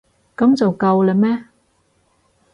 [0.35, 1.45] 噉就夠喇咩？